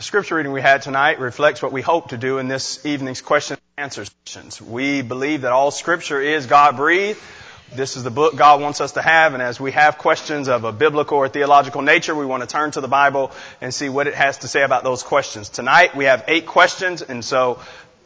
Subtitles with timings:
[0.00, 3.20] The scripture reading we had tonight reflects what we hope to do in this evening's
[3.20, 4.58] question and answer sessions.
[4.58, 7.20] We believe that all scripture is God breathed.
[7.74, 10.64] This is the book God wants us to have, and as we have questions of
[10.64, 13.30] a biblical or theological nature, we want to turn to the Bible
[13.60, 15.50] and see what it has to say about those questions.
[15.50, 17.60] Tonight we have eight questions, and so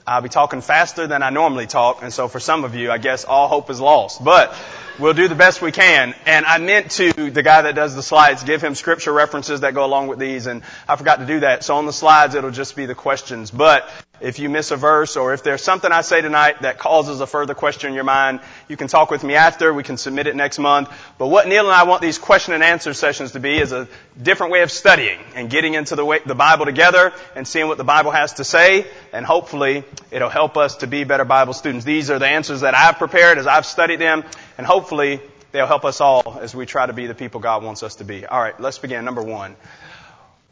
[0.04, 2.98] I'll be talking faster than I normally talk, and so for some of you, I
[2.98, 4.24] guess all hope is lost.
[4.24, 4.52] But
[4.98, 6.14] we'll do the best we can.
[6.26, 9.74] And I meant to the guy that does the slides give him scripture references that
[9.74, 11.64] go along with these, and I forgot to do that.
[11.64, 13.50] So on the slides, it'll just be the questions.
[13.50, 13.88] But
[14.20, 17.26] if you miss a verse or if there's something I say tonight that causes a
[17.26, 19.74] further question in your mind, you can talk with me after.
[19.74, 20.88] We can submit it next month.
[21.18, 23.88] But what Neil and I want these question and answer sessions to be is a
[24.20, 27.76] different way of studying and getting into the, way, the Bible together and seeing what
[27.76, 28.86] the Bible has to say.
[29.12, 31.84] And hopefully it'll help us to be better Bible students.
[31.84, 34.24] These are the answers that I've prepared as I've studied them.
[34.58, 35.20] And hopefully
[35.52, 38.04] they'll help us all as we try to be the people God wants us to
[38.04, 38.26] be.
[38.26, 39.04] All right, let's begin.
[39.04, 39.56] Number one.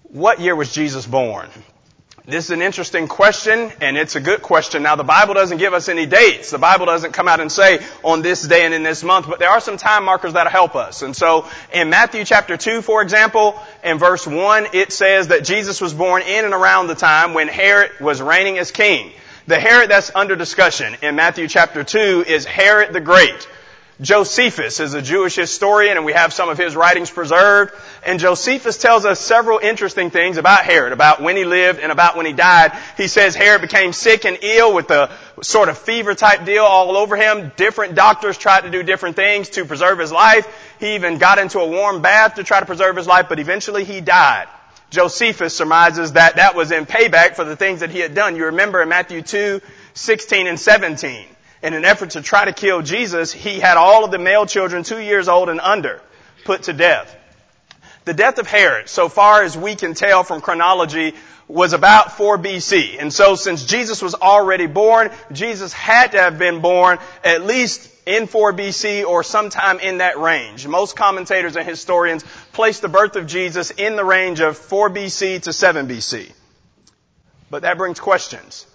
[0.05, 1.49] What year was Jesus born?
[2.25, 4.85] This is an interesting question, and it's a good question.
[4.85, 6.53] Now, the Bible doesn't give us any dates.
[6.53, 9.41] The Bible doesn't come out and say on this day and in this month, but
[9.41, 11.03] there are some time markers that'll help us.
[11.03, 15.81] And so, in Matthew chapter 2, for example, in verse 1, it says that Jesus
[15.81, 19.11] was born in and around the time when Herod was reigning as king.
[19.49, 23.49] The Herod that's under discussion in Matthew chapter 2 is Herod the Great.
[24.03, 27.73] Josephus is a Jewish historian and we have some of his writings preserved.
[28.05, 32.17] And Josephus tells us several interesting things about Herod, about when he lived and about
[32.17, 32.77] when he died.
[32.97, 36.97] He says Herod became sick and ill with a sort of fever type deal all
[36.97, 37.53] over him.
[37.57, 40.49] Different doctors tried to do different things to preserve his life.
[40.81, 43.85] He even got into a warm bath to try to preserve his life, but eventually
[43.85, 44.49] he died.
[44.91, 48.35] Josephus surmises that that was in payback for the things that he had done.
[48.35, 49.61] You remember in Matthew 2,
[49.95, 51.32] 16 and 17
[51.63, 54.83] in an effort to try to kill Jesus, he had all of the male children
[54.83, 56.01] two years old and under
[56.45, 57.17] put to death.
[58.05, 61.15] The death of Herod, so far as we can tell from chronology,
[61.47, 62.97] was about 4 BC.
[62.99, 67.91] And so since Jesus was already born, Jesus had to have been born at least
[68.07, 70.67] in 4 BC or sometime in that range.
[70.67, 75.43] Most commentators and historians place the birth of Jesus in the range of 4 BC
[75.43, 76.33] to 7 BC.
[77.51, 78.67] But that brings questions.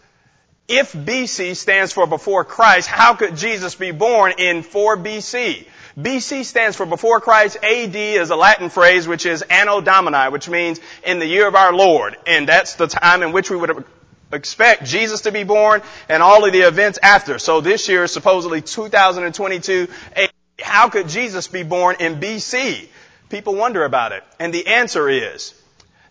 [0.68, 5.66] If BC stands for before Christ, how could Jesus be born in 4 BC?
[5.98, 7.56] BC stands for before Christ.
[7.64, 11.56] AD is a Latin phrase which is Anno Domini, which means in the year of
[11.56, 12.18] our Lord.
[12.28, 13.86] And that's the time in which we would
[14.34, 17.40] expect Jesus to be born and all of the events after.
[17.40, 20.30] So this year is supposedly 2022 AD.
[20.62, 22.90] How could Jesus be born in BC?
[23.30, 24.24] People wonder about it.
[24.38, 25.54] And the answer is,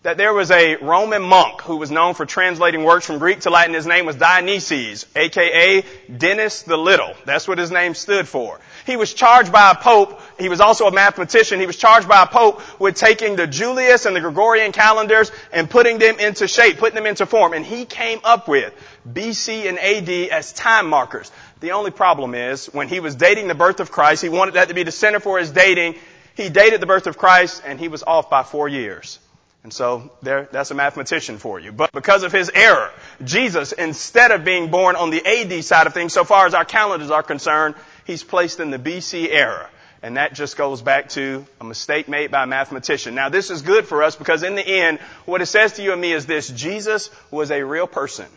[0.07, 3.49] that there was a Roman monk who was known for translating works from Greek to
[3.49, 3.73] Latin.
[3.73, 5.83] His name was Dionysius, aka
[6.17, 7.13] Denis the Little.
[7.25, 8.57] That's what his name stood for.
[8.85, 10.21] He was charged by a pope.
[10.39, 11.59] He was also a mathematician.
[11.59, 15.69] He was charged by a pope with taking the Julius and the Gregorian calendars and
[15.69, 17.51] putting them into shape, putting them into form.
[17.51, 18.73] And he came up with
[19.05, 21.29] BC and AD as time markers.
[21.59, 24.69] The only problem is when he was dating the birth of Christ, he wanted that
[24.69, 25.95] to be the center for his dating.
[26.35, 29.19] He dated the birth of Christ and he was off by four years.
[29.67, 31.73] And so there, that's a mathematician for you.
[31.73, 32.89] But because of his error,
[33.21, 36.63] Jesus, instead of being born on the AD side of things, so far as our
[36.63, 39.69] calendars are concerned, he's placed in the BC era.
[40.01, 43.13] And that just goes back to a mistake made by a mathematician.
[43.13, 45.91] Now this is good for us because in the end, what it says to you
[45.91, 48.27] and me is this, Jesus was a real person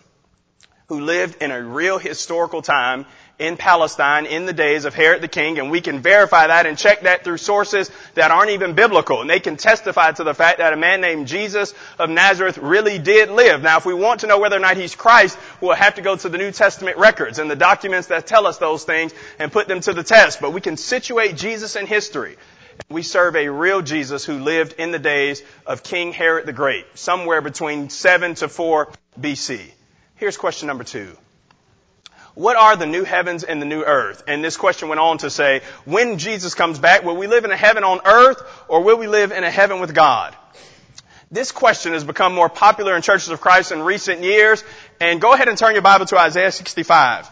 [0.89, 3.07] who lived in a real historical time
[3.41, 6.77] in Palestine in the days of Herod the king, and we can verify that and
[6.77, 9.23] check that through sources that aren't even biblical.
[9.23, 12.99] And they can testify to the fact that a man named Jesus of Nazareth really
[12.99, 13.63] did live.
[13.63, 16.15] Now, if we want to know whether or not he's Christ, we'll have to go
[16.15, 19.69] to the New Testament records and the documents that tell us those things and put
[19.69, 20.43] them to the test.
[20.43, 22.37] But we can situate Jesus in history.
[22.91, 26.85] We serve a real Jesus who lived in the days of King Herod the Great,
[26.95, 29.63] somewhere between 7 to 4 BC.
[30.17, 31.17] Here's question number two.
[32.41, 34.23] What are the new heavens and the new earth?
[34.27, 37.51] And this question went on to say, when Jesus comes back, will we live in
[37.51, 40.35] a heaven on earth or will we live in a heaven with God?
[41.31, 44.65] This question has become more popular in churches of Christ in recent years.
[45.01, 47.29] And go ahead and turn your Bible to Isaiah 65.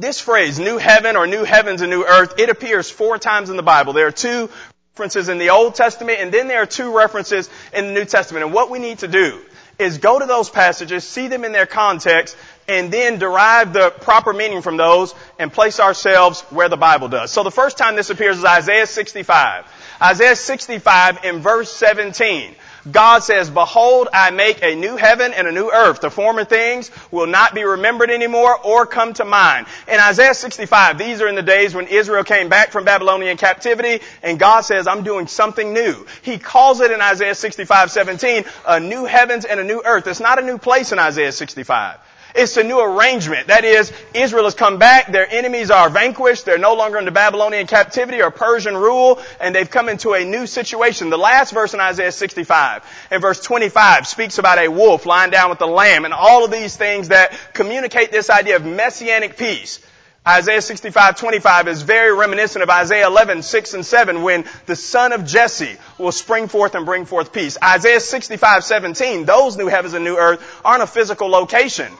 [0.00, 3.56] This phrase, new heaven or new heavens and new earth, it appears four times in
[3.56, 3.92] the Bible.
[3.92, 4.50] There are two
[4.96, 8.44] references in the Old Testament and then there are two references in the New Testament.
[8.44, 9.40] And what we need to do
[9.78, 12.36] is go to those passages, see them in their context,
[12.66, 17.30] and then derive the proper meaning from those and place ourselves where the Bible does.
[17.30, 19.64] So the first time this appears is Isaiah 65.
[20.02, 22.54] Isaiah 65 in verse 17.
[22.90, 26.00] God says, Behold, I make a new heaven and a new earth.
[26.00, 29.66] The former things will not be remembered anymore or come to mind.
[29.86, 34.04] In Isaiah 65, these are in the days when Israel came back from Babylonian captivity,
[34.22, 36.06] and God says, I'm doing something new.
[36.22, 40.06] He calls it in Isaiah 65, 17, a new heavens and a new earth.
[40.06, 41.98] It's not a new place in Isaiah 65.
[42.38, 43.48] It's a new arrangement.
[43.48, 47.66] That is, Israel has come back, their enemies are vanquished, they're no longer under Babylonian
[47.66, 51.10] captivity or Persian rule, and they've come into a new situation.
[51.10, 55.50] The last verse in Isaiah 65, in verse 25, speaks about a wolf lying down
[55.50, 59.80] with the lamb, and all of these things that communicate this idea of messianic peace.
[60.24, 65.12] Isaiah 65, 25 is very reminiscent of Isaiah 11, 6 and 7 when the son
[65.12, 67.58] of Jesse will spring forth and bring forth peace.
[67.60, 71.90] Isaiah 65, 17, those new heavens and new earth aren't a physical location.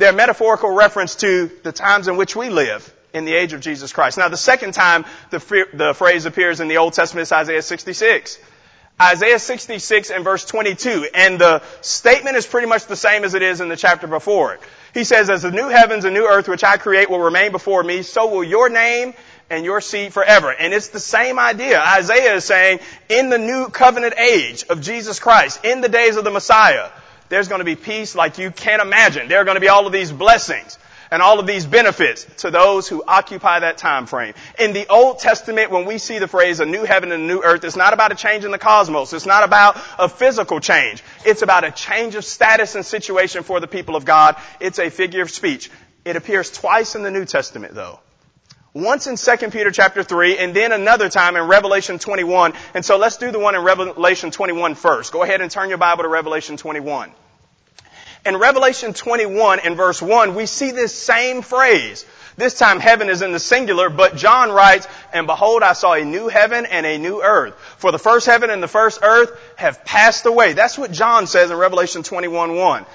[0.00, 3.92] They're metaphorical reference to the times in which we live in the age of Jesus
[3.92, 4.16] Christ.
[4.16, 8.38] Now, the second time the, the phrase appears in the Old Testament is Isaiah 66.
[8.98, 11.08] Isaiah 66 and verse 22.
[11.14, 14.54] And the statement is pretty much the same as it is in the chapter before
[14.54, 14.60] it.
[14.94, 17.82] He says, as the new heavens and new earth which I create will remain before
[17.82, 19.12] me, so will your name
[19.50, 20.50] and your seed forever.
[20.50, 21.78] And it's the same idea.
[21.78, 22.80] Isaiah is saying,
[23.10, 26.88] in the new covenant age of Jesus Christ, in the days of the Messiah,
[27.30, 29.28] there's going to be peace like you can't imagine.
[29.28, 30.78] There are going to be all of these blessings
[31.10, 34.34] and all of these benefits to those who occupy that time frame.
[34.58, 37.40] In the Old Testament, when we see the phrase a new heaven and a new
[37.42, 39.12] earth, it's not about a change in the cosmos.
[39.12, 41.02] It's not about a physical change.
[41.24, 44.36] It's about a change of status and situation for the people of God.
[44.60, 45.70] It's a figure of speech.
[46.04, 48.00] It appears twice in the New Testament though.
[48.72, 52.52] Once in 2 Peter chapter 3 and then another time in Revelation 21.
[52.72, 55.12] And so let's do the one in Revelation 21 first.
[55.12, 57.10] Go ahead and turn your Bible to Revelation 21.
[58.24, 62.04] In Revelation 21 and verse 1, we see this same phrase.
[62.36, 66.04] This time heaven is in the singular, but John writes, And behold, I saw a
[66.04, 67.54] new heaven and a new earth.
[67.78, 70.52] For the first heaven and the first earth have passed away.
[70.52, 72.86] That's what John says in Revelation 21 1.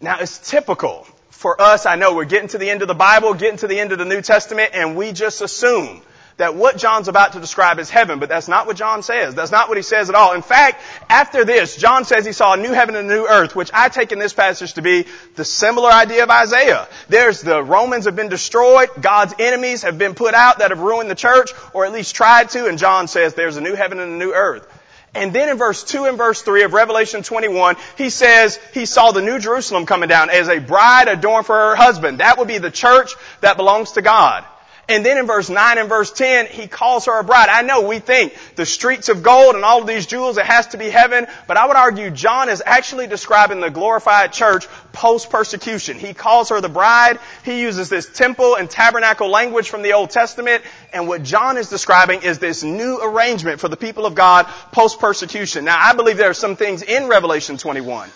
[0.00, 1.06] Now it's typical
[1.36, 3.78] for us, I know we're getting to the end of the Bible, getting to the
[3.78, 6.00] end of the New Testament, and we just assume
[6.36, 9.34] that what John's about to describe is heaven, but that's not what John says.
[9.34, 10.34] That's not what he says at all.
[10.34, 13.56] In fact, after this, John says he saw a new heaven and a new earth,
[13.56, 15.06] which I take in this passage to be
[15.36, 16.88] the similar idea of Isaiah.
[17.08, 21.10] There's the Romans have been destroyed, God's enemies have been put out that have ruined
[21.10, 24.12] the church, or at least tried to, and John says there's a new heaven and
[24.12, 24.66] a new earth.
[25.14, 29.12] And then in verse 2 and verse 3 of Revelation 21, he says he saw
[29.12, 32.20] the New Jerusalem coming down as a bride adorned for her husband.
[32.20, 34.44] That would be the church that belongs to God.
[34.88, 37.48] And then in verse 9 and verse 10, he calls her a bride.
[37.48, 40.68] I know we think the streets of gold and all of these jewels, it has
[40.68, 45.98] to be heaven, but I would argue John is actually describing the glorified church post-persecution.
[45.98, 47.18] He calls her the bride.
[47.44, 50.62] He uses this temple and tabernacle language from the Old Testament,
[50.92, 55.64] and what John is describing is this new arrangement for the people of God post-persecution.
[55.64, 58.08] Now, I believe there are some things in Revelation 21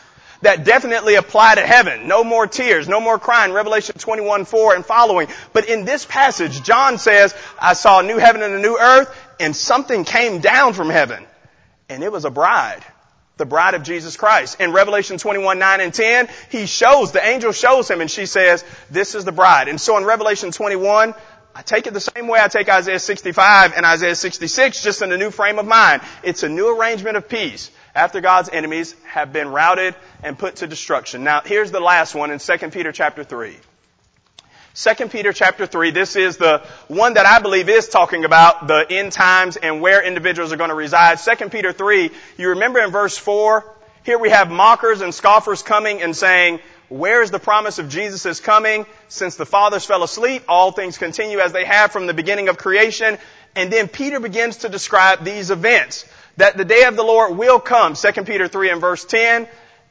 [0.42, 2.08] that definitely apply to heaven.
[2.08, 5.28] No more tears, no more crying, Revelation 21, 4 and following.
[5.52, 9.14] But in this passage, John says, I saw a new heaven and a new earth,
[9.38, 11.24] and something came down from heaven.
[11.88, 12.84] And it was a bride.
[13.36, 14.60] The bride of Jesus Christ.
[14.60, 18.64] In Revelation 21, 9 and 10, he shows, the angel shows him and she says,
[18.90, 19.68] this is the bride.
[19.68, 21.14] And so in Revelation 21,
[21.54, 25.10] I take it the same way I take Isaiah 65 and Isaiah 66, just in
[25.10, 26.02] a new frame of mind.
[26.22, 30.66] It's a new arrangement of peace after God's enemies have been routed and put to
[30.66, 31.24] destruction.
[31.24, 33.56] Now, here's the last one in 2 Peter chapter 3.
[34.74, 38.86] 2 Peter chapter 3, this is the one that I believe is talking about the
[38.88, 41.18] end times and where individuals are going to reside.
[41.18, 43.64] 2 Peter 3, you remember in verse 4,
[44.04, 48.40] here we have mockers and scoffers coming and saying, where is the promise of Jesus'
[48.40, 48.86] coming?
[49.08, 52.56] Since the fathers fell asleep, all things continue as they have from the beginning of
[52.56, 53.18] creation.
[53.54, 56.04] And then Peter begins to describe these events
[56.40, 59.46] that the day of the Lord will come, 2 Peter 3 and verse 10,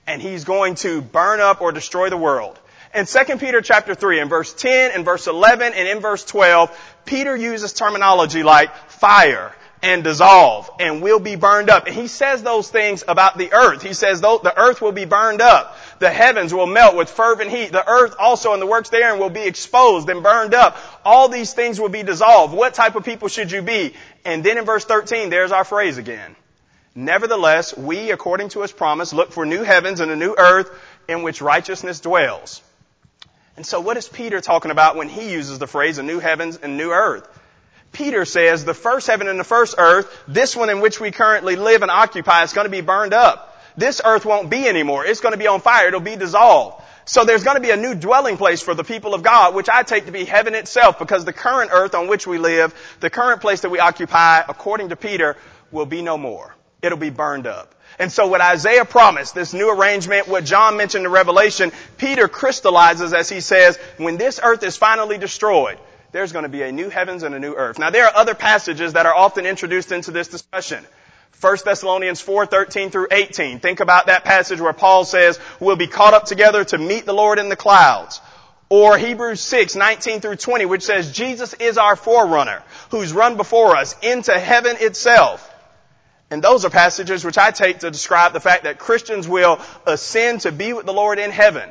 [0.08, 2.60] and he's going to burn up or destroy the world.
[2.94, 6.76] In 2 Peter chapter 3 in verse 10 and verse 11 and in verse 12,
[7.06, 11.86] Peter uses terminology like fire and dissolve and will be burned up.
[11.86, 13.82] And he says those things about the earth.
[13.82, 15.78] He says the earth will be burned up.
[16.00, 17.72] The heavens will melt with fervent heat.
[17.72, 20.78] The earth also and the works therein will be exposed and burned up.
[21.06, 22.54] All these things will be dissolved.
[22.54, 23.94] What type of people should you be?
[24.26, 26.36] And then in verse 13, there's our phrase again.
[26.96, 30.72] Nevertheless, we, according to his promise, look for new heavens and a new earth
[31.08, 32.62] in which righteousness dwells.
[33.56, 36.58] And so what is Peter talking about when he uses the phrase a new heavens
[36.58, 37.28] and new earth?
[37.92, 41.56] Peter says the first heaven and the first earth, this one in which we currently
[41.56, 43.58] live and occupy, is going to be burned up.
[43.76, 45.06] This earth won't be anymore.
[45.06, 45.88] It's going to be on fire.
[45.88, 46.84] It'll be dissolved.
[47.06, 49.68] So there's going to be a new dwelling place for the people of God, which
[49.68, 53.10] I take to be heaven itself, because the current earth on which we live, the
[53.10, 55.36] current place that we occupy, according to Peter,
[55.72, 56.56] will be no more.
[56.82, 57.76] It'll be burned up.
[57.98, 63.14] And so what Isaiah promised, this new arrangement, what John mentioned in Revelation, Peter crystallizes
[63.14, 65.78] as he says, when this earth is finally destroyed,
[66.12, 67.78] there's going to be a new heavens and a new earth.
[67.78, 70.86] Now there are other passages that are often introduced into this discussion.
[71.42, 73.60] 1 Thessalonians 4, 13 through 18.
[73.60, 77.14] Think about that passage where Paul says, we'll be caught up together to meet the
[77.14, 78.22] Lord in the clouds.
[78.70, 83.76] Or Hebrews 6, 19 through 20, which says, Jesus is our forerunner, who's run before
[83.76, 85.49] us into heaven itself.
[86.32, 90.42] And those are passages which I take to describe the fact that Christians will ascend
[90.42, 91.70] to be with the Lord in heaven.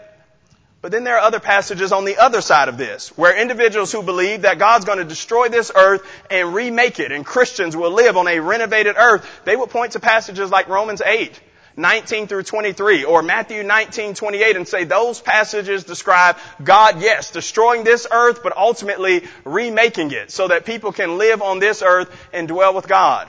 [0.81, 4.03] But then there are other passages on the other side of this, where individuals who
[4.03, 8.17] believe that God's going to destroy this earth and remake it, and Christians will live
[8.17, 11.41] on a renovated earth, they will point to passages like Romans 8,
[11.77, 17.83] 19 through 23, or Matthew 19, 28, and say those passages describe God, yes, destroying
[17.83, 22.47] this earth, but ultimately remaking it so that people can live on this earth and
[22.47, 23.29] dwell with God.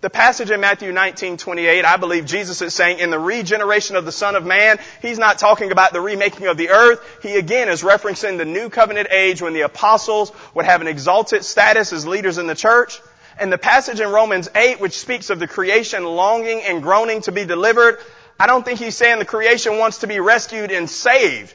[0.00, 4.06] The passage in Matthew 19, 28, I believe Jesus is saying in the regeneration of
[4.06, 7.04] the Son of Man, He's not talking about the remaking of the earth.
[7.22, 11.44] He again is referencing the new covenant age when the apostles would have an exalted
[11.44, 12.98] status as leaders in the church.
[13.38, 17.32] And the passage in Romans 8, which speaks of the creation longing and groaning to
[17.32, 17.98] be delivered,
[18.38, 21.54] I don't think he's saying the creation wants to be rescued and saved.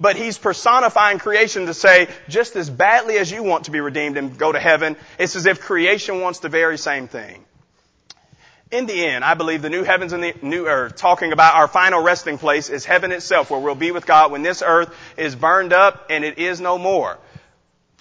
[0.00, 4.16] But he's personifying creation to say, just as badly as you want to be redeemed
[4.16, 7.44] and go to heaven, it's as if creation wants the very same thing
[8.70, 11.68] in the end, I believe the new heavens and the new earth, talking about our
[11.68, 15.36] final resting place, is heaven itself, where we'll be with God when this earth is
[15.36, 17.18] burned up and it is no more.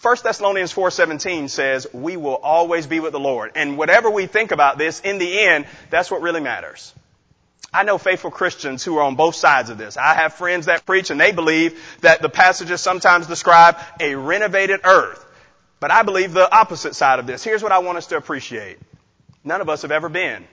[0.01, 4.51] 1 Thessalonians 4:17 says, "We will always be with the Lord." And whatever we think
[4.51, 6.93] about this, in the end, that's what really matters.
[7.73, 9.97] I know faithful Christians who are on both sides of this.
[9.97, 14.81] I have friends that preach and they believe that the passages sometimes describe a renovated
[14.83, 15.25] earth.
[15.79, 17.43] But I believe the opposite side of this.
[17.43, 18.77] Here's what I want us to appreciate.
[19.43, 20.45] None of us have ever been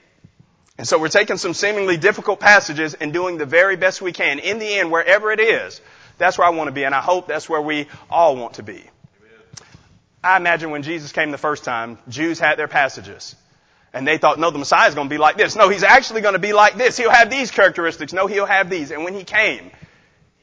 [0.80, 4.38] and so we're taking some seemingly difficult passages and doing the very best we can.
[4.38, 5.78] In the end, wherever it is,
[6.16, 8.62] that's where I want to be, and I hope that's where we all want to
[8.62, 8.82] be.
[10.24, 13.36] I imagine when Jesus came the first time, Jews had their passages.
[13.92, 15.54] And they thought, no, the Messiah is going to be like this.
[15.54, 16.96] No, he's actually going to be like this.
[16.96, 18.14] He'll have these characteristics.
[18.14, 18.90] No, he'll have these.
[18.90, 19.72] And when he came,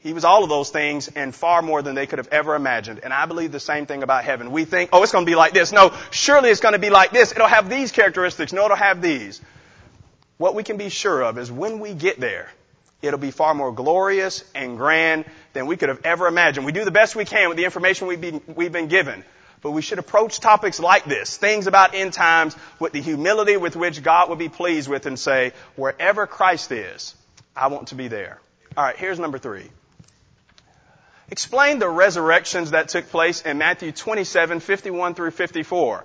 [0.00, 3.00] he was all of those things and far more than they could have ever imagined.
[3.02, 4.52] And I believe the same thing about heaven.
[4.52, 5.72] We think, oh, it's going to be like this.
[5.72, 7.32] No, surely it's going to be like this.
[7.32, 8.52] It'll have these characteristics.
[8.52, 9.40] No, it'll have these.
[10.36, 12.48] What we can be sure of is when we get there,
[13.02, 16.64] it'll be far more glorious and grand than we could have ever imagined.
[16.64, 19.24] We do the best we can with the information we've been, we've been given.
[19.62, 23.74] But we should approach topics like this, things about end times, with the humility with
[23.74, 27.16] which God would be pleased with and say, wherever Christ is,
[27.56, 28.38] I want to be there.
[28.76, 29.68] Alright, here's number three.
[31.30, 36.04] Explain the resurrections that took place in Matthew 27, 51 through 54.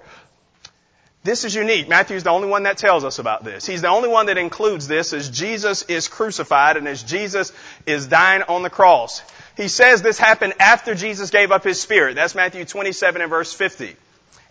[1.23, 1.87] This is unique.
[1.87, 3.65] Matthew's the only one that tells us about this.
[3.65, 7.53] He's the only one that includes this as Jesus is crucified and as Jesus
[7.85, 9.21] is dying on the cross.
[9.55, 12.15] He says this happened after Jesus gave up his spirit.
[12.15, 13.95] That's Matthew 27 and verse 50.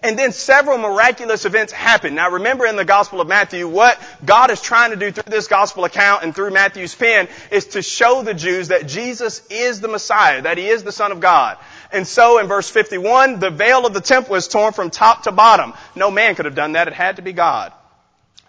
[0.03, 2.17] And then several miraculous events happen.
[2.17, 5.47] Now remember in the Gospel of Matthew, what God is trying to do through this
[5.47, 9.87] Gospel account and through Matthew's pen is to show the Jews that Jesus is the
[9.87, 11.57] Messiah, that He is the Son of God.
[11.93, 15.33] And so in verse 51, the veil of the temple is torn from top to
[15.33, 15.73] bottom.
[15.95, 16.89] No man could have done that.
[16.89, 17.73] It had to be God.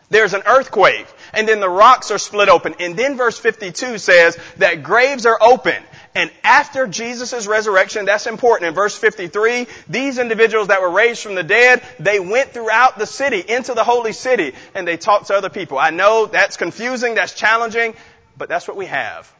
[0.10, 2.76] There's an earthquake, and then the rocks are split open.
[2.80, 5.82] And then verse 52 says that graves are open.
[6.16, 8.68] And after Jesus' resurrection, that's important.
[8.68, 13.08] In verse 53, these individuals that were raised from the dead, they went throughout the
[13.08, 15.80] city, into the holy city, and they talked to other people.
[15.80, 17.96] I know that's confusing, that's challenging,
[18.38, 19.32] but that's what we have.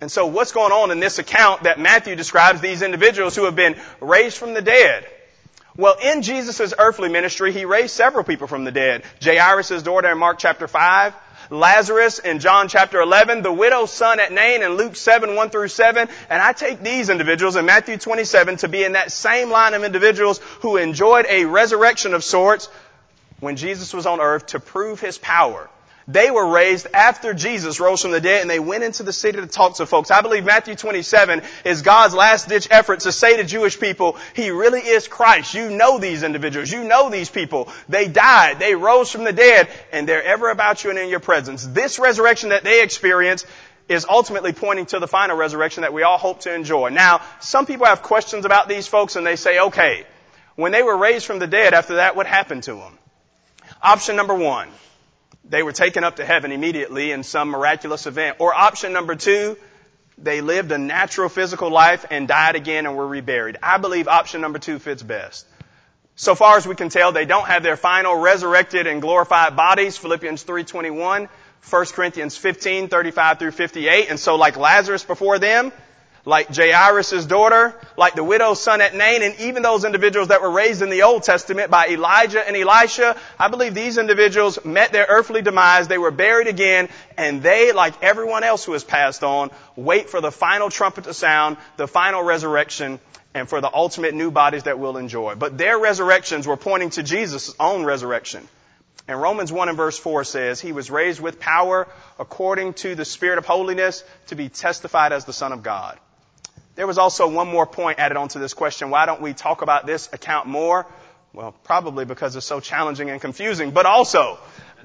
[0.00, 3.56] And so what's going on in this account that Matthew describes these individuals who have
[3.56, 5.06] been raised from the dead?
[5.76, 9.04] Well, in Jesus' earthly ministry, he raised several people from the dead.
[9.22, 11.14] Jairus' daughter in Mark chapter 5,
[11.50, 15.68] Lazarus in John chapter 11, the widow's son at Nain in Luke 7, 1 through
[15.68, 16.08] 7.
[16.28, 19.84] And I take these individuals in Matthew 27 to be in that same line of
[19.84, 22.68] individuals who enjoyed a resurrection of sorts
[23.40, 25.68] when Jesus was on earth to prove his power.
[26.08, 29.40] They were raised after Jesus rose from the dead and they went into the city
[29.40, 30.12] to talk to folks.
[30.12, 34.50] I believe Matthew 27 is God's last ditch effort to say to Jewish people, He
[34.50, 35.54] really is Christ.
[35.54, 36.70] You know these individuals.
[36.70, 37.68] You know these people.
[37.88, 38.60] They died.
[38.60, 41.66] They rose from the dead and they're ever about you and in your presence.
[41.66, 43.44] This resurrection that they experience
[43.88, 46.90] is ultimately pointing to the final resurrection that we all hope to enjoy.
[46.90, 50.04] Now, some people have questions about these folks and they say, okay,
[50.54, 52.98] when they were raised from the dead after that, what happened to them?
[53.82, 54.68] Option number one.
[55.48, 58.36] They were taken up to heaven immediately in some miraculous event.
[58.40, 59.56] Or option number two,
[60.18, 63.58] They lived a natural physical life and died again and were reburied.
[63.62, 65.46] I believe option number two fits best.
[66.14, 69.98] So far as we can tell, they don't have their final resurrected and glorified bodies,
[69.98, 71.28] Philippians 3.21,
[71.68, 74.08] 1 Corinthians 15, 35 through 58.
[74.08, 75.70] And so like Lazarus before them,
[76.26, 80.50] like Jairus' daughter, like the widow's son at Nain, and even those individuals that were
[80.50, 85.06] raised in the Old Testament by Elijah and Elisha, I believe these individuals met their
[85.08, 89.50] earthly demise, they were buried again, and they, like everyone else who has passed on,
[89.76, 92.98] wait for the final trumpet to sound, the final resurrection,
[93.32, 95.36] and for the ultimate new bodies that we'll enjoy.
[95.36, 98.48] But their resurrections were pointing to Jesus' own resurrection.
[99.06, 101.86] And Romans 1 and verse 4 says, He was raised with power
[102.18, 106.00] according to the Spirit of holiness to be testified as the Son of God.
[106.76, 108.90] There was also one more point added onto this question.
[108.90, 110.86] Why don't we talk about this account more?
[111.32, 114.38] Well, probably because it's so challenging and confusing, but also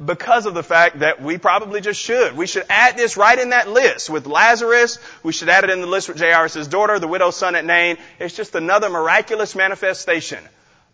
[0.04, 2.36] because of the fact that we probably just should.
[2.36, 5.00] We should add this right in that list with Lazarus.
[5.22, 7.98] We should add it in the list with Jairus' daughter, the widow's son at Nain.
[8.20, 10.44] It's just another miraculous manifestation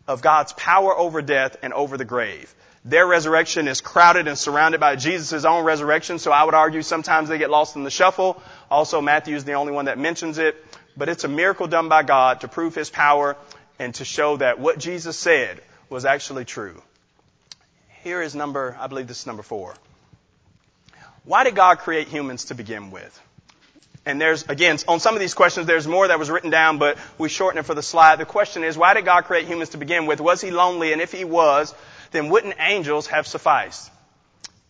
[0.07, 2.53] of God's power over death and over the grave.
[2.85, 7.27] Their resurrection is crowded and surrounded by Jesus' own resurrection, so I would argue sometimes
[7.27, 8.41] they get lost in the shuffle.
[8.71, 10.66] Also, Matthew is the only one that mentions it
[10.97, 13.37] but it's a miracle done by God to prove His power
[13.79, 16.81] and to show that what Jesus said was actually true.
[18.03, 19.75] Here is number, I believe this is number four.
[21.23, 23.21] Why did God create humans to begin with?
[24.05, 26.97] And there's, again, on some of these questions, there's more that was written down, but
[27.17, 28.15] we shorten it for the slide.
[28.15, 30.21] The question is, why did God create humans to begin with?
[30.21, 30.93] Was He lonely?
[30.93, 31.75] And if He was,
[32.11, 33.91] then wouldn't angels have sufficed?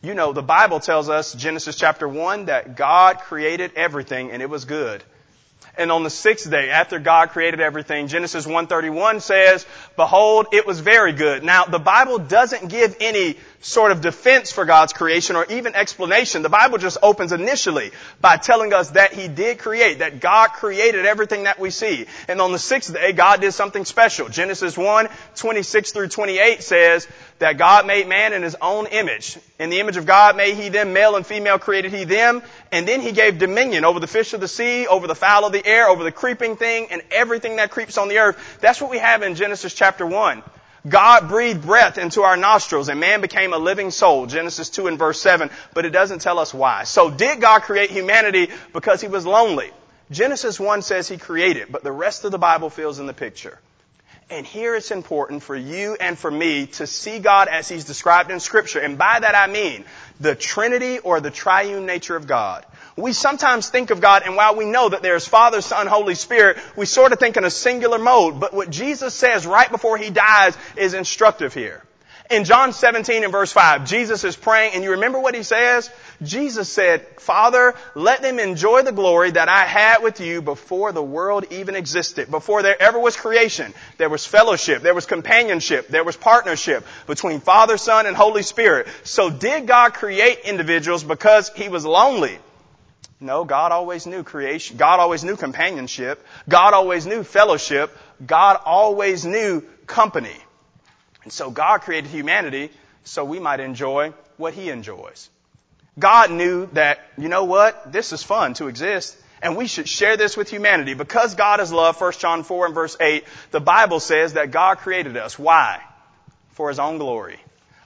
[0.01, 4.49] You know, the Bible tells us, Genesis chapter 1, that God created everything and it
[4.49, 5.03] was good.
[5.77, 9.65] And on the sixth day, after God created everything, Genesis 131 says,
[9.95, 11.43] Behold, it was very good.
[11.43, 16.41] Now, the Bible doesn't give any sort of defense for God's creation or even explanation.
[16.41, 21.05] The Bible just opens initially by telling us that He did create, that God created
[21.05, 22.05] everything that we see.
[22.27, 24.29] And on the sixth day, God did something special.
[24.29, 27.07] Genesis 1, 26 through 28 says
[27.39, 29.37] that God made man in His own image.
[29.59, 32.87] In the image of God made He them, male and female created He them, and
[32.87, 35.65] then He gave dominion over the fish of the sea, over the fowl of the
[35.65, 38.59] air, over the creeping thing, and everything that creeps on the earth.
[38.61, 40.43] That's what we have in Genesis chapter 1.
[40.87, 44.25] God breathed breath into our nostrils and man became a living soul.
[44.25, 46.83] Genesis 2 and verse 7, but it doesn't tell us why.
[46.83, 49.71] So did God create humanity because he was lonely?
[50.11, 53.59] Genesis 1 says he created, but the rest of the Bible fills in the picture.
[54.29, 58.29] And here it's important for you and for me to see God as He's described
[58.29, 58.79] in Scripture.
[58.79, 59.85] And by that I mean
[60.19, 62.65] the Trinity or the triune nature of God.
[62.97, 66.57] We sometimes think of God, and while we know that there's Father, Son, Holy Spirit,
[66.75, 68.39] we sort of think in a singular mode.
[68.39, 71.83] But what Jesus says right before He dies is instructive here.
[72.31, 75.91] In John 17 and verse 5, Jesus is praying, and you remember what He says?
[76.23, 81.03] Jesus said, Father, let them enjoy the glory that I had with you before the
[81.03, 82.31] world even existed.
[82.31, 87.41] Before there ever was creation, there was fellowship, there was companionship, there was partnership between
[87.41, 88.87] Father, Son, and Holy Spirit.
[89.03, 92.39] So did God create individuals because He was lonely?
[93.19, 94.77] No, God always knew creation.
[94.77, 96.23] God always knew companionship.
[96.47, 97.97] God always knew fellowship.
[98.23, 100.37] God always knew company.
[101.23, 102.69] And so God created humanity
[103.03, 105.29] so we might enjoy what He enjoys.
[105.97, 107.91] God knew that, you know what?
[107.91, 109.17] This is fun to exist.
[109.41, 110.93] And we should share this with humanity.
[110.93, 114.77] Because God is love, 1 John 4 and verse 8, the Bible says that God
[114.77, 115.39] created us.
[115.39, 115.81] Why?
[116.51, 117.39] For His own glory.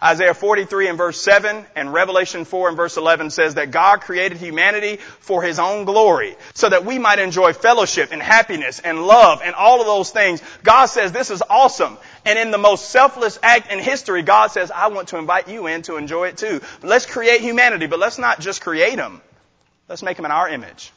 [0.04, 4.40] Isaiah 43 and verse 7 and Revelation 4 and verse 11 says that God created
[4.40, 9.42] humanity for His own glory so that we might enjoy fellowship and happiness and love
[9.44, 10.42] and all of those things.
[10.64, 12.00] God says this is awesome.
[12.26, 15.68] And in the most selfless act in history, God says, I want to invite you
[15.68, 16.62] in to enjoy it too.
[16.82, 19.22] Let's create humanity, but let's not just create them.
[19.88, 20.92] Let's make them in our image.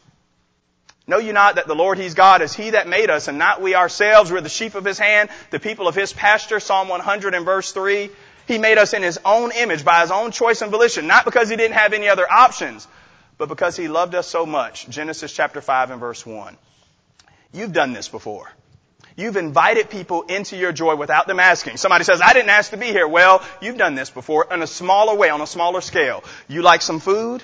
[1.06, 3.60] Know you not that the Lord He's God is He that made us and not
[3.60, 4.32] we ourselves.
[4.32, 6.60] We're the sheep of His hand, the people of His pasture.
[6.60, 8.08] Psalm 100 and verse 3.
[8.46, 11.48] He made us in His own image by His own choice and volition, not because
[11.48, 12.86] He didn't have any other options,
[13.38, 14.88] but because He loved us so much.
[14.88, 16.56] Genesis chapter 5 and verse 1.
[17.52, 18.50] You've done this before.
[19.16, 21.76] You've invited people into your joy without them asking.
[21.76, 23.06] Somebody says, I didn't ask to be here.
[23.06, 26.24] Well, you've done this before in a smaller way, on a smaller scale.
[26.48, 27.42] You like some food?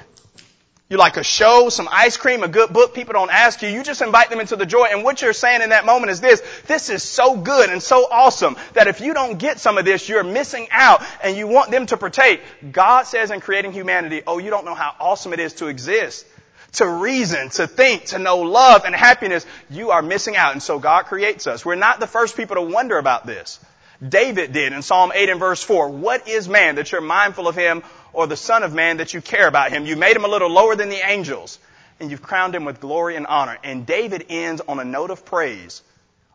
[0.91, 3.69] You like a show, some ice cream, a good book, people don't ask you.
[3.69, 4.87] You just invite them into the joy.
[4.91, 8.09] And what you're saying in that moment is this, this is so good and so
[8.11, 11.71] awesome that if you don't get some of this, you're missing out and you want
[11.71, 12.41] them to partake.
[12.73, 16.27] God says in creating humanity, oh, you don't know how awesome it is to exist,
[16.73, 19.47] to reason, to think, to know love and happiness.
[19.71, 20.55] You are missing out.
[20.55, 21.65] And so God creates us.
[21.65, 23.61] We're not the first people to wonder about this.
[24.07, 25.91] David did in Psalm 8 and verse 4.
[25.91, 29.21] What is man that you're mindful of him or the son of man that you
[29.21, 29.87] care about him?
[29.87, 31.59] You made him a little lower than the angels.
[31.99, 33.59] and you've crowned him with glory and honor.
[33.63, 35.83] And David ends on a note of praise.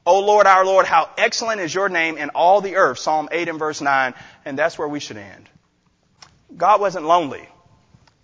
[0.05, 2.99] O Lord, our Lord, how excellent is your name in all the earth.
[2.99, 4.13] Psalm 8 and verse 9.
[4.45, 5.49] And that's where we should end.
[6.55, 7.49] God wasn't lonely.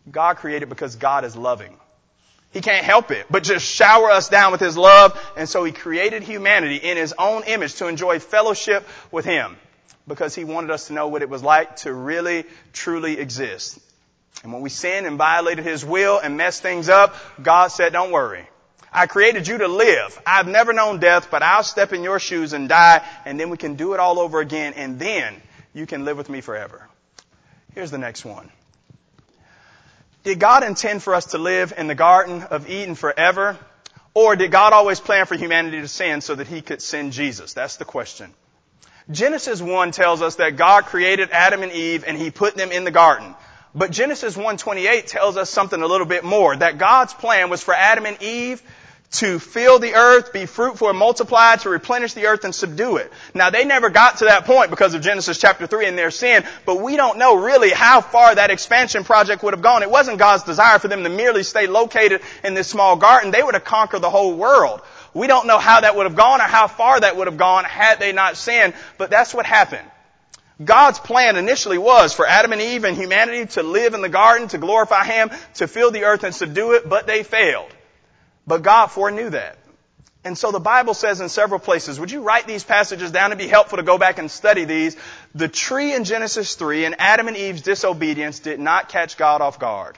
[0.09, 1.75] God created because God is loving.
[2.51, 5.19] He can't help it, but just shower us down with His love.
[5.35, 9.57] And so He created humanity in His own image to enjoy fellowship with Him
[10.07, 13.79] because He wanted us to know what it was like to really, truly exist.
[14.43, 18.11] And when we sinned and violated His will and messed things up, God said, don't
[18.11, 18.47] worry.
[18.93, 20.21] I created you to live.
[20.25, 23.57] I've never known death, but I'll step in your shoes and die, and then we
[23.57, 25.41] can do it all over again, and then
[25.73, 26.87] you can live with me forever.
[27.73, 28.51] Here's the next one.
[30.23, 33.57] Did God intend for us to live in the Garden of Eden forever?
[34.13, 37.53] Or did God always plan for humanity to sin so that He could send Jesus?
[37.53, 38.33] That's the question.
[39.11, 42.83] Genesis 1 tells us that God created Adam and Eve and He put them in
[42.83, 43.35] the garden.
[43.73, 47.73] But Genesis 1:28 tells us something a little bit more, that God's plan was for
[47.73, 48.61] Adam and Eve
[49.11, 53.11] to fill the earth, be fruitful and multiply, to replenish the earth and subdue it.
[53.33, 56.45] Now they never got to that point because of Genesis chapter 3 and their sin,
[56.65, 59.83] but we don't know really how far that expansion project would have gone.
[59.83, 63.31] It wasn't God's desire for them to merely stay located in this small garden.
[63.31, 64.81] They would have conquered the whole world.
[65.13, 67.65] We don't know how that would have gone or how far that would have gone
[67.65, 69.87] had they not sinned, but that's what happened.
[70.63, 74.47] God's plan initially was for Adam and Eve and humanity to live in the garden,
[74.49, 77.73] to glorify Him, to fill the earth and subdue it, but they failed.
[78.45, 79.57] But God foreknew that.
[80.23, 83.31] And so the Bible says in several places, would you write these passages down?
[83.31, 84.95] It'd be helpful to go back and study these.
[85.33, 89.57] The tree in Genesis 3 and Adam and Eve's disobedience did not catch God off
[89.57, 89.97] guard.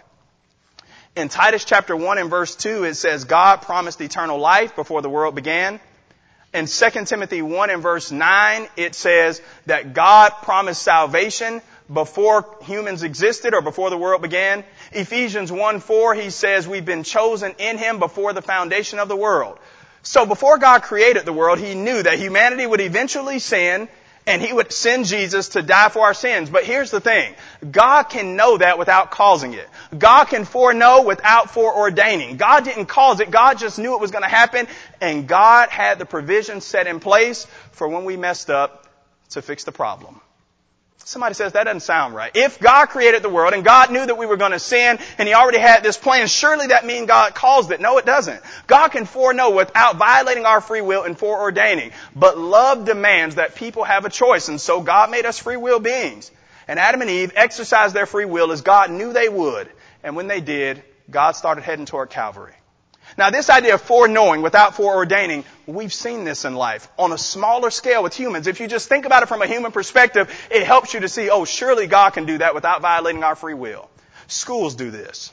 [1.15, 5.09] In Titus chapter 1 and verse 2, it says, God promised eternal life before the
[5.09, 5.79] world began.
[6.55, 13.03] In 2 Timothy 1 and verse 9, it says that God promised salvation before humans
[13.03, 14.63] existed or before the world began.
[14.91, 19.15] Ephesians 1 4, he says we've been chosen in him before the foundation of the
[19.15, 19.59] world.
[20.01, 23.87] So before God created the world, he knew that humanity would eventually sin
[24.25, 26.49] and he would send Jesus to die for our sins.
[26.49, 27.35] But here's the thing.
[27.69, 29.67] God can know that without causing it.
[29.97, 32.37] God can foreknow without foreordaining.
[32.37, 33.31] God didn't cause it.
[33.31, 34.67] God just knew it was going to happen
[35.01, 38.87] and God had the provision set in place for when we messed up
[39.31, 40.21] to fix the problem.
[41.05, 42.31] Somebody says that doesn't sound right.
[42.33, 45.27] If God created the world and God knew that we were going to sin and
[45.27, 47.81] He already had this plan, surely that means God caused it.
[47.81, 48.41] No, it doesn't.
[48.67, 51.91] God can foreknow without violating our free will and foreordaining.
[52.15, 55.79] But love demands that people have a choice and so God made us free will
[55.79, 56.31] beings.
[56.69, 59.69] And Adam and Eve exercised their free will as God knew they would.
[60.03, 62.53] And when they did, God started heading toward Calvary.
[63.17, 67.69] Now this idea of foreknowing without foreordaining, we've seen this in life on a smaller
[67.69, 68.47] scale with humans.
[68.47, 71.29] If you just think about it from a human perspective, it helps you to see,
[71.29, 73.89] oh, surely God can do that without violating our free will.
[74.27, 75.31] Schools do this.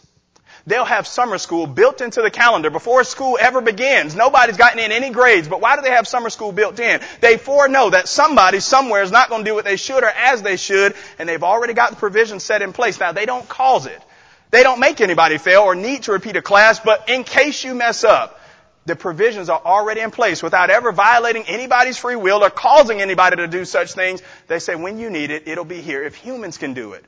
[0.66, 4.14] They'll have summer school built into the calendar before school ever begins.
[4.14, 7.00] Nobody's gotten in any grades, but why do they have summer school built in?
[7.20, 10.42] They foreknow that somebody somewhere is not going to do what they should or as
[10.42, 13.00] they should, and they've already got the provision set in place.
[13.00, 14.02] Now, they don't cause it.
[14.50, 17.74] They don't make anybody fail or need to repeat a class, but in case you
[17.74, 18.40] mess up,
[18.84, 23.36] the provisions are already in place without ever violating anybody's free will or causing anybody
[23.36, 24.22] to do such things.
[24.48, 26.02] They say when you need it, it'll be here.
[26.02, 27.04] If humans can do it,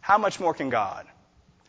[0.00, 1.06] how much more can God?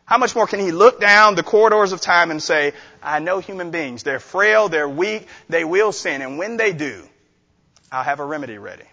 [0.06, 2.72] How much more can He look down the corridors of time and say,
[3.04, 4.04] I know human beings.
[4.04, 7.04] They're frail, they're weak, they will sin, and when they do,
[7.92, 8.86] I'll have a remedy ready.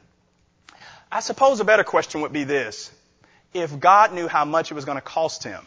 [1.13, 2.91] I suppose a better question would be this.
[3.53, 5.65] If God knew how much it was going to cost Him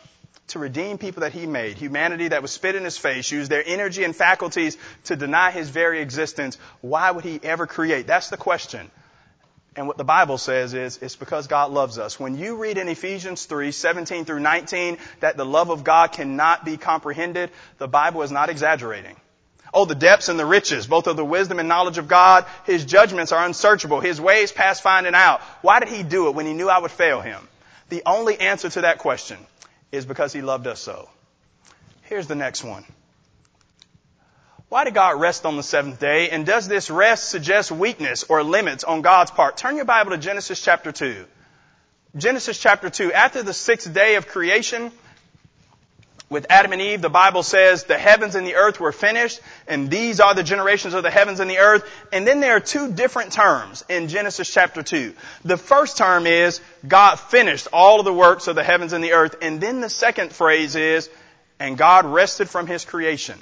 [0.48, 3.64] to redeem people that he made, humanity that was spit in his face, used their
[3.66, 8.08] energy and faculties to deny his very existence, why would he ever create?
[8.08, 8.90] That's the question.
[9.76, 12.20] And what the Bible says is, it's because God loves us.
[12.20, 16.66] When you read in Ephesians 3, 17 through 19, that the love of God cannot
[16.66, 19.16] be comprehended, the Bible is not exaggerating.
[19.74, 22.46] Oh, the depths and the riches, both of the wisdom and knowledge of God.
[22.66, 24.00] His judgments are unsearchable.
[24.00, 25.42] His ways past finding out.
[25.62, 27.48] Why did he do it when he knew I would fail him?
[27.90, 29.38] The only answer to that question
[29.92, 31.10] is because he loved us so.
[32.04, 32.86] Here's the next one.
[34.70, 36.30] Why did God rest on the seventh day?
[36.30, 39.56] And does this rest suggest weakness or limits on God's part?
[39.56, 41.26] Turn your Bible to Genesis chapter 2.
[42.18, 43.14] Genesis chapter 2.
[43.14, 44.92] After the sixth day of creation,
[46.30, 49.90] with Adam and Eve, the Bible says the heavens and the earth were finished, and
[49.90, 51.90] these are the generations of the heavens and the earth.
[52.12, 55.14] And then there are two different terms in Genesis chapter 2.
[55.46, 59.14] The first term is God finished all of the works of the heavens and the
[59.14, 59.38] earth.
[59.42, 61.10] And then the second phrase is,
[61.62, 63.40] and God rested from his creation.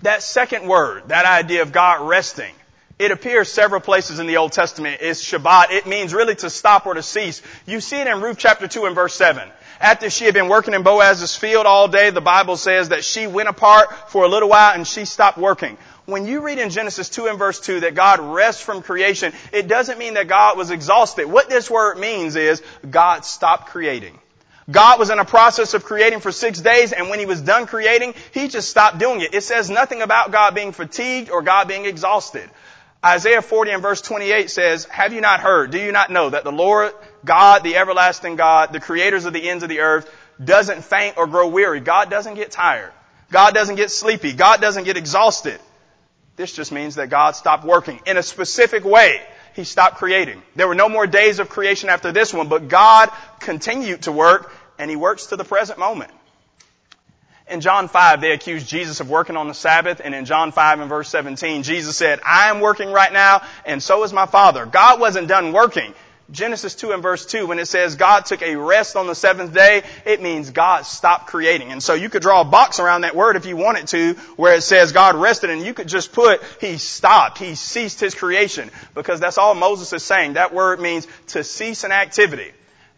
[0.00, 2.54] That second word, that idea of God resting,
[2.98, 4.98] it appears several places in the Old Testament.
[5.00, 5.70] It's Shabbat.
[5.70, 7.42] It means really to stop or to cease.
[7.66, 9.48] You see it in Ruth chapter 2 and verse 7.
[9.80, 13.26] After she had been working in Boaz's field all day, the Bible says that she
[13.26, 15.76] went apart for a little while and she stopped working.
[16.06, 19.68] When you read in Genesis 2 and verse 2 that God rests from creation, it
[19.68, 21.26] doesn't mean that God was exhausted.
[21.26, 24.18] What this word means is God stopped creating.
[24.70, 27.66] God was in a process of creating for six days, and when he was done
[27.66, 29.34] creating, he just stopped doing it.
[29.34, 32.48] It says nothing about God being fatigued or God being exhausted.
[33.04, 35.70] Isaiah 40 and verse 28 says, Have you not heard?
[35.70, 36.92] Do you not know that the Lord,
[37.24, 40.10] God, the everlasting God, the creators of the ends of the earth,
[40.42, 41.80] doesn't faint or grow weary?
[41.80, 42.92] God doesn't get tired.
[43.30, 44.32] God doesn't get sleepy.
[44.32, 45.60] God doesn't get exhausted.
[46.36, 49.20] This just means that God stopped working in a specific way.
[49.54, 50.42] He stopped creating.
[50.56, 54.50] There were no more days of creation after this one, but God continued to work
[54.78, 56.10] and He works to the present moment.
[57.48, 60.80] In John 5, they accused Jesus of working on the Sabbath, and in John 5
[60.80, 64.64] and verse 17, Jesus said, I am working right now, and so is my Father.
[64.64, 65.94] God wasn't done working.
[66.30, 69.52] Genesis 2 and verse 2, when it says God took a rest on the seventh
[69.52, 71.70] day, it means God stopped creating.
[71.70, 74.54] And so you could draw a box around that word if you wanted to, where
[74.54, 78.70] it says God rested, and you could just put, He stopped, He ceased His creation.
[78.94, 80.34] Because that's all Moses is saying.
[80.34, 82.52] That word means to cease an activity.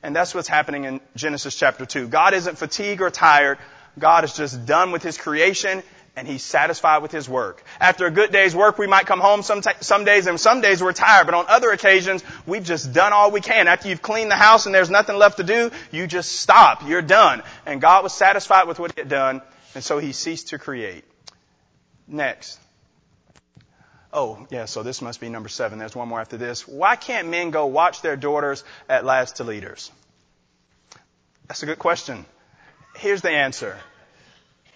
[0.05, 2.07] And that's what's happening in Genesis chapter 2.
[2.07, 3.59] God isn't fatigued or tired.
[3.99, 5.83] God is just done with His creation
[6.17, 7.63] and He's satisfied with His work.
[7.81, 10.61] After a good day's work, we might come home some, t- some days and some
[10.61, 13.69] days we're tired, but on other occasions, we've just done all we can.
[13.69, 16.83] After you've cleaned the house and there's nothing left to do, you just stop.
[16.87, 17.43] You're done.
[17.67, 19.43] And God was satisfied with what He had done,
[19.75, 21.05] and so He ceased to create.
[22.09, 22.59] Next.
[24.13, 25.79] Oh, yeah, so this must be number seven.
[25.79, 26.67] There's one more after this.
[26.67, 29.93] Why can't men go watch their daughters at Lads to Leaders?
[31.49, 32.25] That's a good question.
[32.99, 33.77] Here's the answer.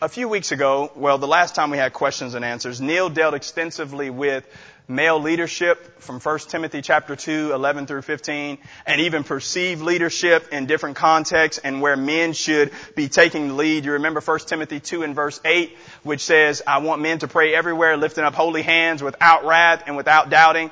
[0.03, 3.33] A few weeks ago, well, the last time we had questions and answers, Neil dealt
[3.33, 4.47] extensively with
[4.87, 10.67] male leadership from 1 Timothy chapter 2, 11 through 15, and even perceived leadership in
[10.67, 13.87] different contexts and where men should be taking the lead.
[13.87, 17.55] You remember 1 Timothy 2 and verse 8, which says, I want men to pray
[17.55, 20.71] everywhere, lifting up holy hands without wrath and without doubting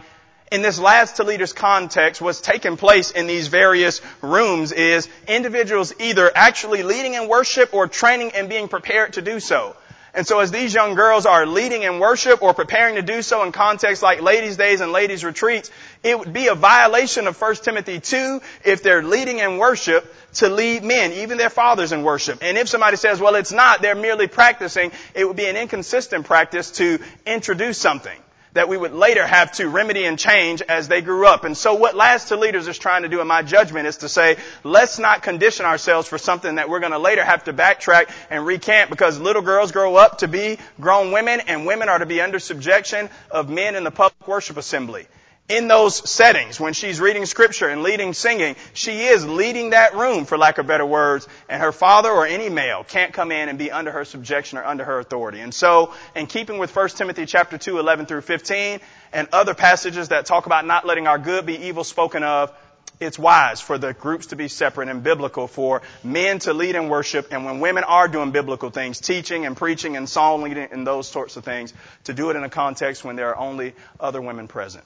[0.50, 5.92] in this Lads to Leaders context, what's taking place in these various rooms is individuals
[6.00, 9.76] either actually leading in worship or training and being prepared to do so.
[10.14, 13.44] And so as these young girls are leading in worship or preparing to do so
[13.44, 15.70] in contexts like ladies' days and ladies' retreats,
[16.02, 20.48] it would be a violation of 1 Timothy 2 if they're leading in worship to
[20.48, 22.38] lead men, even their fathers in worship.
[22.42, 26.26] And if somebody says, well, it's not, they're merely practicing, it would be an inconsistent
[26.26, 28.18] practice to introduce something
[28.58, 31.44] that we would later have to remedy and change as they grew up.
[31.44, 34.08] And so what Lads to Leaders is trying to do in my judgment is to
[34.08, 38.10] say, let's not condition ourselves for something that we're going to later have to backtrack
[38.30, 42.06] and recant because little girls grow up to be grown women and women are to
[42.06, 45.06] be under subjection of men in the public worship assembly
[45.48, 50.26] in those settings, when she's reading scripture and leading singing, she is leading that room,
[50.26, 53.58] for lack of better words, and her father or any male can't come in and
[53.58, 55.40] be under her subjection or under her authority.
[55.40, 58.80] And so, in keeping with 1 Timothy chapter 2, 11 through 15,
[59.14, 62.52] and other passages that talk about not letting our good be evil spoken of,
[63.00, 66.88] it's wise for the groups to be separate and biblical for men to lead in
[66.88, 70.86] worship and when women are doing biblical things, teaching and preaching and song leading and
[70.86, 71.72] those sorts of things,
[72.04, 74.84] to do it in a context when there are only other women present.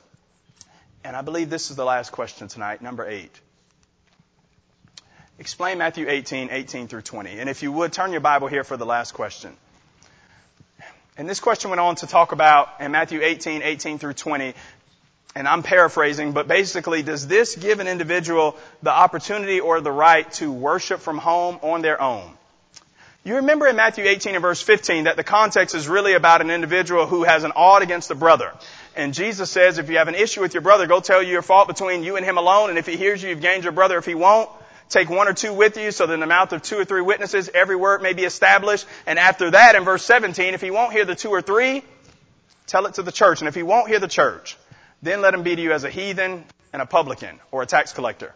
[1.04, 3.32] And I believe this is the last question tonight, number eight.
[5.38, 7.40] Explain Matthew 18, 18 through 20.
[7.40, 9.56] And if you would, turn your Bible here for the last question.
[11.16, 14.54] And this question went on to talk about in Matthew 18, 18 through 20,
[15.34, 20.30] and I'm paraphrasing, but basically, does this give an individual the opportunity or the right
[20.34, 22.30] to worship from home on their own?
[23.24, 26.50] You remember in Matthew 18 and verse 15 that the context is really about an
[26.50, 28.52] individual who has an odd against a brother.
[28.94, 31.42] And Jesus says, if you have an issue with your brother, go tell you your
[31.42, 32.70] fault between you and him alone.
[32.70, 33.96] And if he hears you, you've gained your brother.
[33.96, 34.50] If he won't,
[34.88, 37.00] take one or two with you so that in the mouth of two or three
[37.00, 38.87] witnesses, every word may be established.
[39.07, 41.83] And after that, in verse 17, if he won't hear the two or three,
[42.66, 43.40] tell it to the church.
[43.40, 44.59] And if he won't hear the church,
[45.00, 47.92] then let him be to you as a heathen and a publican or a tax
[47.92, 48.35] collector.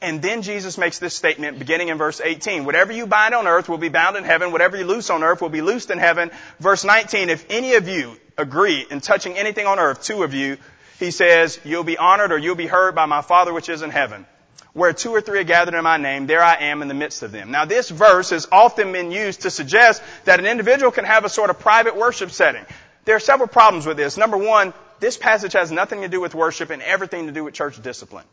[0.00, 2.64] And then Jesus makes this statement beginning in verse 18.
[2.64, 4.52] Whatever you bind on earth will be bound in heaven.
[4.52, 6.30] Whatever you loose on earth will be loosed in heaven.
[6.60, 10.56] Verse 19, if any of you agree in touching anything on earth, two of you,
[10.98, 13.90] he says, you'll be honored or you'll be heard by my Father which is in
[13.90, 14.24] heaven.
[14.72, 17.22] Where two or three are gathered in my name, there I am in the midst
[17.22, 17.50] of them.
[17.50, 21.28] Now this verse has often been used to suggest that an individual can have a
[21.28, 22.64] sort of private worship setting.
[23.04, 24.16] There are several problems with this.
[24.16, 27.54] Number one, this passage has nothing to do with worship and everything to do with
[27.54, 28.24] church discipline.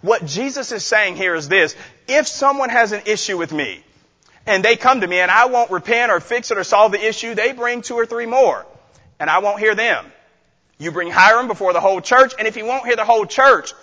[0.00, 1.74] What Jesus is saying here is this.
[2.08, 3.82] If someone has an issue with me,
[4.46, 7.06] and they come to me and I won't repent or fix it or solve the
[7.06, 8.64] issue, they bring two or three more
[9.20, 10.04] and I won't hear them.
[10.78, 13.74] You bring Hiram before the whole church, and if he won't hear the whole church,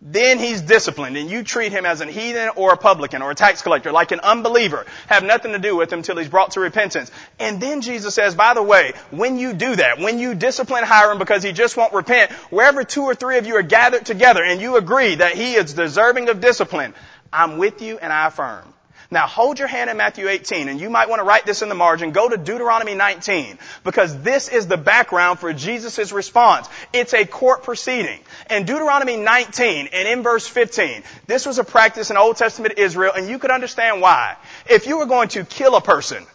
[0.00, 3.34] then he's disciplined and you treat him as an heathen or a publican or a
[3.34, 6.60] tax collector, like an unbeliever, have nothing to do with him until he's brought to
[6.60, 7.10] repentance.
[7.40, 11.18] And then Jesus says, by the way, when you do that, when you discipline Hiram
[11.18, 14.60] because he just won't repent, wherever two or three of you are gathered together and
[14.60, 16.94] you agree that he is deserving of discipline,
[17.32, 18.72] I'm with you and I affirm.
[19.10, 21.70] Now hold your hand in Matthew 18 and you might want to write this in
[21.70, 22.12] the margin.
[22.12, 26.68] Go to Deuteronomy 19 because this is the background for Jesus' response.
[26.92, 28.20] It's a court proceeding.
[28.50, 33.12] In Deuteronomy 19 and in verse 15, this was a practice in Old Testament Israel
[33.16, 34.36] and you could understand why.
[34.68, 36.26] If you were going to kill a person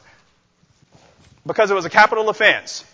[1.46, 2.86] because it was a capital offense,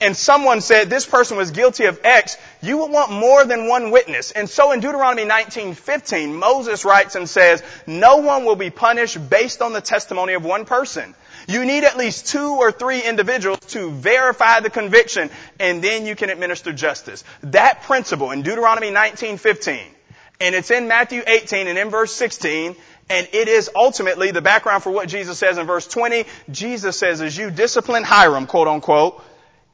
[0.00, 3.90] and someone said this person was guilty of X, you would want more than one
[3.90, 4.30] witness.
[4.30, 9.62] And so in Deuteronomy 19:15, Moses writes and says, "No one will be punished based
[9.62, 11.14] on the testimony of one person.
[11.48, 16.14] You need at least two or three individuals to verify the conviction, and then you
[16.14, 19.94] can administer justice." That principle in Deuteronomy 19:15,
[20.40, 22.76] and it's in Matthew 18 and in verse 16,
[23.08, 26.26] and it is ultimately the background for what Jesus says in verse 20.
[26.50, 29.22] Jesus says, as you discipline Hiram, quote unquote,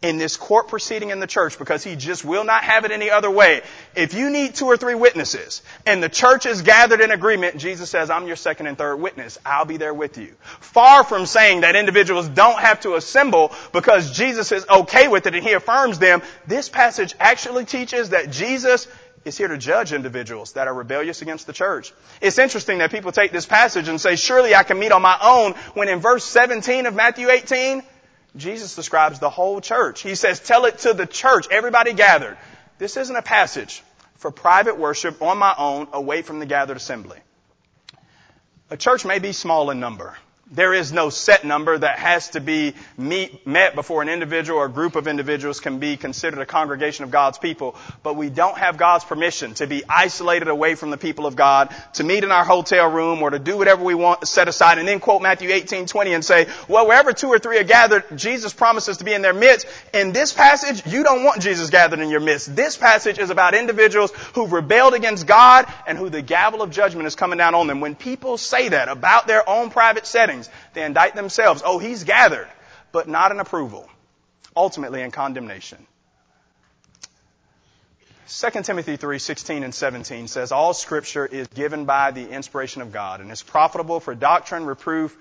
[0.02, 3.10] in this court proceeding in the church because he just will not have it any
[3.10, 3.62] other way.
[3.94, 7.88] If you need two or three witnesses and the church is gathered in agreement, Jesus
[7.88, 9.38] says, I'm your second and third witness.
[9.46, 10.34] I'll be there with you.
[10.60, 15.34] Far from saying that individuals don't have to assemble because Jesus is okay with it
[15.34, 18.88] and he affirms them, this passage actually teaches that Jesus
[19.24, 21.92] is here to judge individuals that are rebellious against the church.
[22.20, 25.16] It's interesting that people take this passage and say, surely I can meet on my
[25.22, 27.82] own, when in verse 17 of Matthew 18,
[28.36, 30.00] Jesus describes the whole church.
[30.02, 32.38] He says, tell it to the church, everybody gathered.
[32.78, 33.82] This isn't a passage
[34.16, 37.18] for private worship on my own away from the gathered assembly.
[38.70, 40.16] A church may be small in number.
[40.50, 44.68] There is no set number that has to be meet, met before an individual or
[44.68, 47.74] group of individuals can be considered a congregation of God's people.
[48.02, 51.74] But we don't have God's permission to be isolated away from the people of God,
[51.94, 54.86] to meet in our hotel room or to do whatever we want set aside and
[54.86, 58.52] then quote Matthew 18, 20 and say, well, wherever two or three are gathered, Jesus
[58.52, 59.66] promises to be in their midst.
[59.94, 62.54] In this passage, you don't want Jesus gathered in your midst.
[62.54, 67.06] This passage is about individuals who've rebelled against God and who the gavel of judgment
[67.06, 67.80] is coming down on them.
[67.80, 70.06] When people say that about their own private
[70.74, 71.62] they indict themselves.
[71.64, 72.48] Oh, he's gathered,
[72.92, 73.88] but not in approval.
[74.56, 75.86] Ultimately in condemnation.
[78.28, 82.92] 2 Timothy 3, 16 and 17 says, All scripture is given by the inspiration of
[82.92, 85.16] God and is profitable for doctrine, reproof,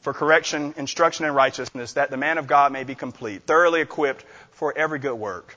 [0.00, 4.24] for correction, instruction in righteousness, that the man of God may be complete, thoroughly equipped
[4.52, 5.56] for every good work.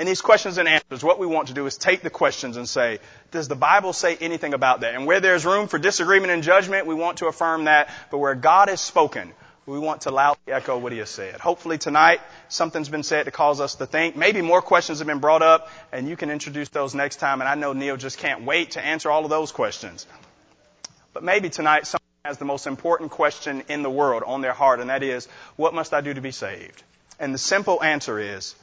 [0.00, 2.66] And these questions and answers, what we want to do is take the questions and
[2.66, 3.00] say,
[3.32, 4.94] does the Bible say anything about that?
[4.94, 7.90] And where there's room for disagreement and judgment, we want to affirm that.
[8.10, 9.30] But where God has spoken,
[9.66, 11.34] we want to loudly echo what He has said.
[11.34, 14.16] Hopefully tonight, something's been said to cause us to think.
[14.16, 17.42] Maybe more questions have been brought up, and you can introduce those next time.
[17.42, 20.06] And I know Neil just can't wait to answer all of those questions.
[21.12, 24.80] But maybe tonight, someone has the most important question in the world on their heart,
[24.80, 26.82] and that is, what must I do to be saved?
[27.18, 28.54] And the simple answer is,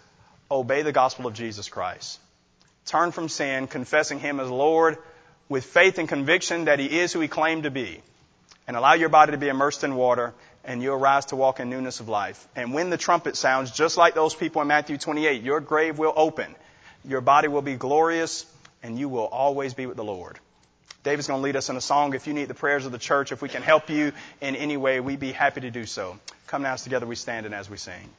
[0.49, 2.19] obey the gospel of Jesus Christ.
[2.85, 4.97] Turn from sin, confessing Him as Lord
[5.49, 8.01] with faith and conviction that He is who He claimed to be.
[8.67, 10.33] And allow your body to be immersed in water
[10.63, 12.45] and you'll rise to walk in newness of life.
[12.55, 16.13] And when the trumpet sounds, just like those people in Matthew 28, your grave will
[16.15, 16.53] open.
[17.05, 18.45] Your body will be glorious
[18.83, 20.37] and you will always be with the Lord.
[21.03, 22.13] David's going to lead us in a song.
[22.13, 24.75] If you need the prayers of the church, if we can help you in any
[24.75, 26.19] way, we'd be happy to do so.
[26.47, 28.09] Come now as together we stand and as we sing.